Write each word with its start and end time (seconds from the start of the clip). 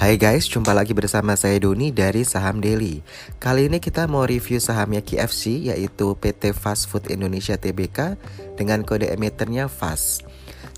Hai 0.00 0.16
guys, 0.16 0.48
jumpa 0.48 0.72
lagi 0.72 0.96
bersama 0.96 1.36
saya 1.36 1.60
Doni 1.60 1.92
dari 1.92 2.24
Saham 2.24 2.64
Daily. 2.64 3.04
Kali 3.36 3.68
ini 3.68 3.84
kita 3.84 4.08
mau 4.08 4.24
review 4.24 4.56
sahamnya 4.56 5.04
KFC 5.04 5.68
yaitu 5.68 6.16
PT 6.16 6.56
Fast 6.56 6.88
Food 6.88 7.12
Indonesia 7.12 7.60
Tbk 7.60 8.16
dengan 8.56 8.80
kode 8.80 9.12
emitennya 9.12 9.68
FAST. 9.68 10.24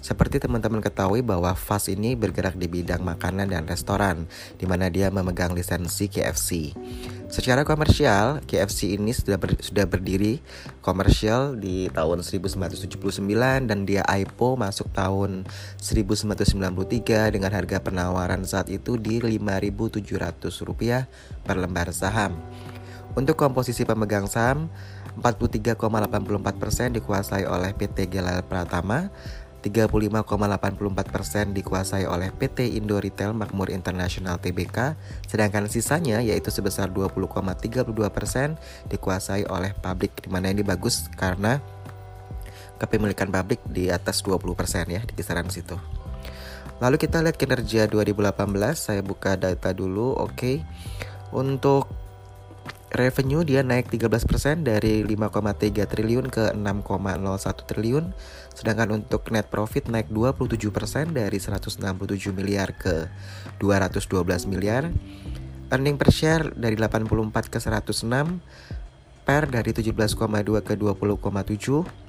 Seperti 0.02 0.42
teman-teman 0.42 0.82
ketahui 0.82 1.22
bahwa 1.22 1.54
FAST 1.54 1.94
ini 1.94 2.18
bergerak 2.18 2.58
di 2.58 2.66
bidang 2.66 3.06
makanan 3.06 3.54
dan 3.54 3.70
restoran, 3.70 4.26
di 4.58 4.66
mana 4.66 4.90
dia 4.90 5.14
memegang 5.14 5.54
lisensi 5.54 6.10
KFC. 6.10 6.74
Secara 7.30 7.62
komersial, 7.62 8.42
KFC 8.42 8.98
ini 8.98 9.14
sudah 9.14 9.38
ber, 9.38 9.54
sudah 9.62 9.86
berdiri 9.86 10.42
komersial 10.82 11.54
di 11.54 11.86
tahun 11.94 12.26
1979 12.26 13.22
dan 13.70 13.86
dia 13.86 14.02
IPO 14.02 14.58
masuk 14.58 14.90
tahun 14.90 15.46
1993 15.78 17.38
dengan 17.38 17.54
harga 17.54 17.78
penawaran 17.78 18.42
saat 18.42 18.74
itu 18.74 18.98
di 18.98 19.22
Rp5.700 19.22 21.06
per 21.46 21.56
lembar 21.62 21.94
saham. 21.94 22.34
Untuk 23.14 23.38
komposisi 23.38 23.86
pemegang 23.86 24.26
saham, 24.26 24.66
43,84% 25.20 26.96
dikuasai 26.96 27.44
oleh 27.44 27.76
PT 27.76 28.08
Gelal 28.08 28.40
Pratama, 28.48 29.12
35,84% 29.62 31.54
dikuasai 31.54 32.04
oleh 32.04 32.34
PT 32.34 32.74
Indo 32.74 32.98
Retail 32.98 33.30
Makmur 33.30 33.70
International 33.70 34.42
Tbk, 34.42 34.98
sedangkan 35.30 35.70
sisanya 35.70 36.18
yaitu 36.18 36.50
sebesar 36.50 36.90
20,32% 36.90 38.58
dikuasai 38.90 39.46
oleh 39.46 39.70
pabrik 39.78 40.18
di 40.18 40.28
mana 40.28 40.50
ini 40.50 40.66
bagus 40.66 41.06
karena 41.14 41.62
kepemilikan 42.82 43.30
pabrik 43.30 43.62
di 43.70 43.86
atas 43.94 44.26
20% 44.26 44.42
ya 44.90 45.00
di 45.06 45.12
kisaran 45.14 45.46
situ. 45.46 45.78
Lalu 46.82 46.98
kita 46.98 47.22
lihat 47.22 47.38
kinerja 47.38 47.86
2018, 47.86 48.34
saya 48.74 49.06
buka 49.06 49.38
data 49.38 49.70
dulu, 49.70 50.18
oke. 50.18 50.34
Okay. 50.34 50.56
Untuk 51.30 52.01
revenue 52.92 53.40
dia 53.42 53.64
naik 53.64 53.88
13% 53.88 54.68
dari 54.68 55.00
5,3 55.04 55.88
triliun 55.88 56.26
ke 56.28 56.52
6,01 56.52 57.68
triliun. 57.68 58.04
Sedangkan 58.52 59.00
untuk 59.00 59.32
net 59.32 59.48
profit 59.48 59.88
naik 59.88 60.12
27% 60.12 61.16
dari 61.16 61.38
167 61.40 61.80
miliar 62.36 62.76
ke 62.76 63.08
212 63.58 64.44
miliar. 64.46 64.92
Earning 65.72 65.96
per 65.96 66.12
share 66.12 66.52
dari 66.52 66.76
84 66.76 67.48
ke 67.48 67.56
106, 67.56 67.96
per 69.24 69.48
dari 69.48 69.72
17,2 69.72 70.04
ke 70.60 70.74
20,7 70.76 72.01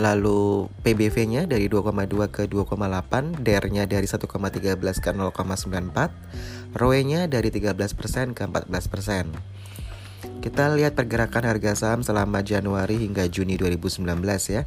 Lalu 0.00 0.72
PBV-nya 0.80 1.44
dari 1.44 1.68
2,2 1.68 2.32
ke 2.32 2.48
2,8, 2.48 3.44
DER-nya 3.44 3.84
dari 3.84 4.08
1,13 4.08 4.96
ke 4.96 5.12
0,94, 5.12 6.72
ROE-nya 6.72 7.28
dari 7.28 7.52
13% 7.52 8.32
ke 8.32 8.48
14%. 8.48 10.40
Kita 10.40 10.72
lihat 10.72 10.96
pergerakan 10.96 11.44
harga 11.44 11.76
saham 11.76 12.00
selama 12.00 12.40
Januari 12.40 12.96
hingga 12.96 13.28
Juni 13.28 13.60
2019 13.60 14.08
ya. 14.48 14.64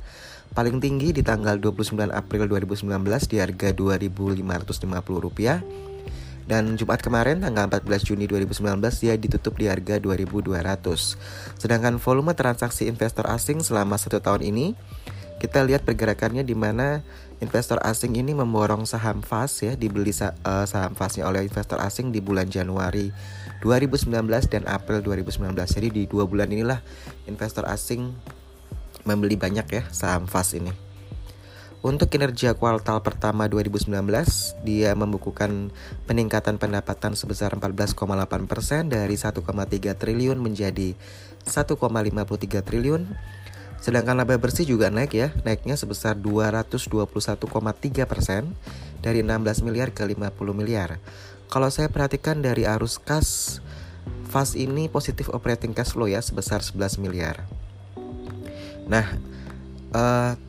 Paling 0.53 0.77
tinggi 0.77 1.17
di 1.17 1.25
tanggal 1.25 1.57
29 1.57 2.13
April 2.13 2.45
2019 2.45 2.93
di 3.25 3.41
harga 3.41 3.73
Rp2.550 3.73 5.81
dan 6.43 6.75
Jumat 6.75 6.99
kemarin 6.99 7.39
tanggal 7.39 7.71
14 7.71 8.03
Juni 8.03 8.27
2019 8.27 8.83
dia 9.01 9.15
ditutup 9.15 9.55
di 9.57 9.71
harga 9.71 9.97
2.200. 9.97 11.15
Sedangkan 11.57 11.97
volume 11.97 12.35
transaksi 12.35 12.85
investor 12.85 13.25
asing 13.31 13.63
selama 13.63 13.95
satu 13.95 14.19
tahun 14.19 14.43
ini 14.45 14.75
kita 15.43 15.59
lihat 15.67 15.83
pergerakannya 15.83 16.47
di 16.47 16.55
mana 16.55 17.03
investor 17.43 17.75
asing 17.83 18.15
ini 18.15 18.31
memborong 18.31 18.87
saham 18.87 19.19
FAS 19.19 19.59
ya 19.59 19.75
dibeli 19.75 20.15
uh, 20.15 20.63
saham 20.63 20.95
FASnya 20.95 21.27
oleh 21.27 21.43
investor 21.43 21.83
asing 21.83 22.15
di 22.15 22.23
bulan 22.23 22.47
Januari 22.47 23.11
2019 23.59 24.07
dan 24.47 24.63
April 24.71 25.03
2019. 25.03 25.51
Jadi 25.67 25.87
di 25.91 26.03
dua 26.07 26.23
bulan 26.23 26.47
inilah 26.47 26.79
investor 27.27 27.67
asing 27.67 28.15
membeli 29.03 29.35
banyak 29.35 29.67
ya 29.67 29.83
saham 29.91 30.31
FAS 30.31 30.55
ini. 30.55 30.71
Untuk 31.83 32.07
kinerja 32.07 32.55
kuartal 32.55 33.03
pertama 33.03 33.51
2019, 33.51 33.91
dia 34.63 34.95
membukukan 34.95 35.75
peningkatan 36.07 36.55
pendapatan 36.55 37.19
sebesar 37.19 37.51
14,8% 37.59 37.99
dari 38.87 39.19
1,3 39.19 39.43
triliun 39.91 40.39
menjadi 40.39 40.95
1,53 41.43 42.63
triliun 42.63 43.03
Sedangkan 43.83 44.15
laba 44.15 44.39
bersih 44.39 44.63
juga 44.63 44.87
naik 44.87 45.11
ya, 45.11 45.35
naiknya 45.43 45.75
sebesar 45.75 46.15
221,3% 46.15 47.43
dari 49.03 49.19
16 49.19 49.59
miliar 49.67 49.91
ke 49.91 50.07
50 50.07 50.31
miliar. 50.55 51.03
Kalau 51.51 51.67
saya 51.67 51.91
perhatikan 51.91 52.39
dari 52.39 52.63
arus 52.63 52.95
kas, 52.95 53.59
FAS 54.31 54.55
ini 54.55 54.87
positif 54.87 55.27
operating 55.35 55.75
cash 55.75 55.91
flow 55.91 56.07
ya 56.07 56.23
sebesar 56.23 56.63
11 56.63 56.95
miliar. 57.03 57.43
Nah, 58.87 59.19
uh, 59.91 60.39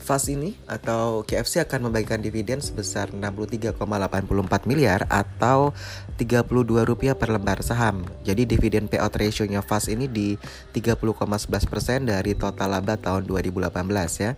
FAS 0.00 0.32
ini 0.32 0.56
atau 0.64 1.22
KFC 1.28 1.60
akan 1.62 1.92
membagikan 1.92 2.24
dividen 2.24 2.64
sebesar 2.64 3.12
63,84 3.12 3.76
miliar 4.64 5.04
atau 5.12 5.76
32 6.16 6.88
rupiah 6.88 7.12
per 7.14 7.28
lembar 7.28 7.60
saham. 7.60 8.08
Jadi 8.24 8.48
dividen 8.48 8.88
payout 8.88 9.12
ratio-nya 9.12 9.60
FAS 9.60 9.92
ini 9.92 10.08
di 10.08 10.40
30,11% 10.72 12.08
dari 12.08 12.32
total 12.32 12.80
laba 12.80 12.96
tahun 12.96 13.28
2018 13.28 13.70
ya. 14.24 14.34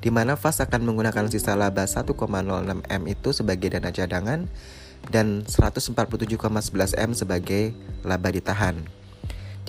Di 0.00 0.08
mana 0.12 0.36
FAS 0.36 0.60
akan 0.60 0.84
menggunakan 0.84 1.26
sisa 1.32 1.56
laba 1.56 1.88
1,06 1.88 2.12
M 2.84 3.02
itu 3.08 3.28
sebagai 3.32 3.72
dana 3.72 3.90
cadangan 3.90 4.46
dan 5.08 5.48
147,11 5.48 6.36
M 7.00 7.10
sebagai 7.16 7.72
laba 8.04 8.28
ditahan. 8.28 8.99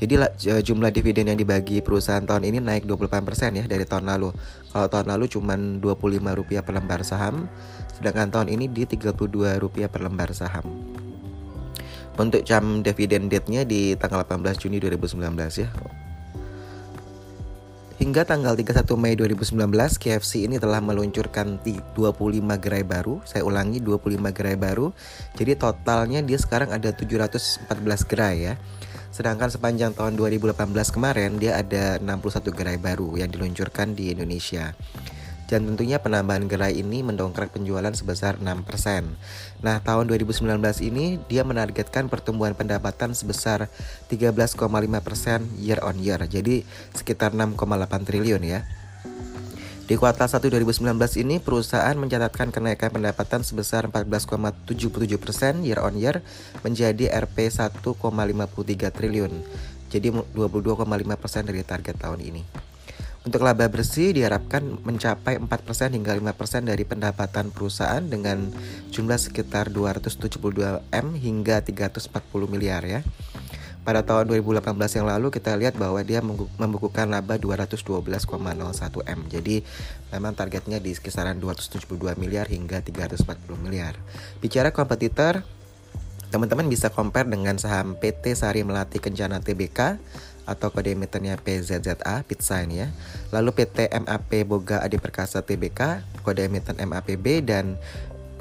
Jadi 0.02 0.18
jumlah 0.66 0.90
dividen 0.90 1.30
yang 1.30 1.38
dibagi 1.38 1.78
perusahaan 1.86 2.26
tahun 2.26 2.50
ini 2.50 2.58
naik 2.58 2.90
28% 2.90 3.62
ya 3.62 3.70
dari 3.70 3.86
tahun 3.86 4.10
lalu. 4.10 4.34
Kalau 4.74 4.88
tahun 4.90 5.14
lalu 5.14 5.30
cuma 5.30 5.54
25 5.54 6.42
rupiah 6.42 6.66
per 6.66 6.74
lembar 6.74 7.06
saham, 7.06 7.46
sedangkan 7.94 8.34
tahun 8.34 8.50
ini 8.50 8.66
di 8.66 8.90
32 8.90 9.62
rupiah 9.62 9.86
per 9.94 10.02
lembar 10.02 10.34
saham. 10.34 10.66
Untuk 12.18 12.42
jam 12.42 12.82
dividen 12.82 13.30
date-nya 13.30 13.62
di 13.62 13.94
tanggal 13.94 14.26
18 14.26 14.58
Juni 14.58 14.82
2019 14.82 15.22
ya. 15.62 15.70
Hingga 18.02 18.26
tanggal 18.26 18.58
31 18.58 18.98
Mei 18.98 19.14
2019, 19.14 19.62
KFC 20.02 20.50
ini 20.50 20.58
telah 20.58 20.82
meluncurkan 20.82 21.62
25 21.62 21.94
gerai 22.58 22.82
baru. 22.82 23.22
Saya 23.22 23.46
ulangi 23.46 23.78
25 23.78 24.34
gerai 24.34 24.58
baru. 24.58 24.90
Jadi 25.38 25.54
totalnya 25.54 26.26
dia 26.26 26.42
sekarang 26.42 26.74
ada 26.74 26.90
714 26.90 27.70
gerai 28.10 28.36
ya. 28.50 28.54
Sedangkan 29.12 29.52
sepanjang 29.52 29.92
tahun 29.92 30.16
2018 30.16 30.56
kemarin 30.96 31.36
dia 31.36 31.60
ada 31.60 32.00
61 32.00 32.48
gerai 32.56 32.80
baru 32.80 33.20
yang 33.20 33.28
diluncurkan 33.28 33.92
di 33.92 34.16
Indonesia. 34.16 34.72
Dan 35.52 35.68
tentunya 35.68 36.00
penambahan 36.00 36.48
gerai 36.48 36.80
ini 36.80 37.04
mendongkrak 37.04 37.52
penjualan 37.52 37.92
sebesar 37.92 38.40
6%. 38.40 39.04
Nah, 39.60 39.84
tahun 39.84 40.08
2019 40.08 40.48
ini 40.80 41.20
dia 41.28 41.44
menargetkan 41.44 42.08
pertumbuhan 42.08 42.56
pendapatan 42.56 43.12
sebesar 43.12 43.68
13,5% 44.08 44.64
year 45.60 45.84
on 45.84 46.00
year. 46.00 46.24
Jadi 46.24 46.64
sekitar 46.96 47.36
6,8 47.36 48.08
triliun 48.08 48.48
ya. 48.48 48.64
Di 49.92 50.00
kuartal 50.00 50.32
1 50.32 50.48
2019 50.56 50.88
ini 51.20 51.44
perusahaan 51.44 51.92
mencatatkan 52.00 52.48
kenaikan 52.48 52.96
pendapatan 52.96 53.44
sebesar 53.44 53.92
14,77% 53.92 55.68
year 55.68 55.84
on 55.84 56.00
year 56.00 56.24
menjadi 56.64 57.12
Rp 57.12 57.52
1,53 57.52 57.92
triliun. 58.88 59.44
Jadi 59.92 60.08
22,5% 60.16 60.88
dari 61.44 61.68
target 61.68 62.00
tahun 62.00 62.24
ini. 62.24 62.40
Untuk 63.28 63.44
laba 63.44 63.68
bersih 63.68 64.16
diharapkan 64.16 64.64
mencapai 64.80 65.36
4% 65.36 65.92
hingga 65.92 66.16
5% 66.16 66.72
dari 66.72 66.88
pendapatan 66.88 67.52
perusahaan 67.52 68.00
dengan 68.00 68.48
jumlah 68.96 69.20
sekitar 69.20 69.76
272 69.76 70.88
M 70.88 71.08
hingga 71.20 71.60
340 71.68 72.16
miliar 72.48 72.88
ya. 72.88 73.04
Pada 73.82 74.06
tahun 74.06 74.30
2018 74.30 74.62
yang 74.78 75.10
lalu 75.10 75.34
kita 75.34 75.58
lihat 75.58 75.74
bahwa 75.74 75.98
dia 76.06 76.22
membukukan 76.62 77.10
laba 77.10 77.42
212,01 77.42 78.30
M. 79.10 79.20
Jadi 79.26 79.66
memang 80.14 80.38
targetnya 80.38 80.78
di 80.78 80.94
kisaran 80.94 81.42
272 81.42 81.90
miliar 82.22 82.46
hingga 82.46 82.86
340 82.86 83.26
miliar. 83.58 83.98
Bicara 84.38 84.70
kompetitor, 84.70 85.42
teman-teman 86.30 86.70
bisa 86.70 86.94
compare 86.94 87.26
dengan 87.26 87.58
saham 87.58 87.98
PT 87.98 88.38
Sari 88.38 88.62
Melati 88.62 89.02
Kencana 89.02 89.42
Tbk 89.42 89.98
atau 90.46 90.74
kode 90.74 90.94
emitennya 90.94 91.38
PZZA 91.42 92.22
Pizza 92.26 92.62
ini 92.62 92.86
ya. 92.86 92.88
Lalu 93.34 93.50
PT 93.66 93.90
MAP 93.98 94.46
Boga 94.46 94.86
Adi 94.86 95.02
Perkasa 95.02 95.42
Tbk, 95.42 96.06
kode 96.22 96.46
emiten 96.46 96.78
MAPB 96.78 97.46
dan 97.46 97.82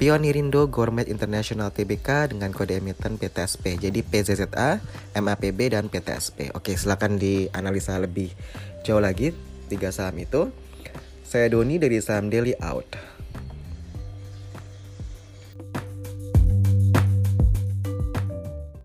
Pionirindo 0.01 0.65
Gourmet 0.65 1.05
International 1.05 1.69
Tbk 1.69 2.33
dengan 2.33 2.49
kode 2.49 2.81
emiten 2.81 3.21
PTSP. 3.21 3.77
Jadi 3.77 4.01
PZZA, 4.01 4.81
MAPB 5.13 5.77
dan 5.77 5.93
PTSP. 5.93 6.49
Oke, 6.57 6.73
silakan 6.73 7.21
dianalisa 7.21 8.01
lebih 8.01 8.33
jauh 8.81 8.97
lagi 8.97 9.29
tiga 9.69 9.93
saham 9.93 10.17
itu. 10.17 10.49
Saya 11.21 11.53
Doni 11.53 11.77
dari 11.77 12.01
saham 12.01 12.33
Daily 12.33 12.57
Out. 12.57 12.97